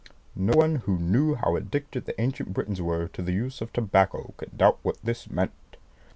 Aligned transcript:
No 0.35 0.53
one 0.53 0.77
who 0.77 0.97
knew 0.97 1.35
how 1.35 1.55
addicted 1.55 2.05
the 2.05 2.19
ancient 2.19 2.55
Britons 2.55 2.81
were 2.81 3.07
to 3.09 3.21
the 3.21 3.33
use 3.33 3.61
of 3.61 3.71
tobacco 3.71 4.33
could 4.35 4.57
doubt 4.57 4.79
what 4.81 4.97
this 5.03 5.29
meant. 5.29 5.51